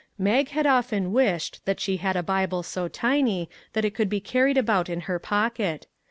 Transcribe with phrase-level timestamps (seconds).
[0.17, 4.19] Mag had often wished that she had a Bible so tiny that it could be
[4.19, 5.85] carried about in her pocket.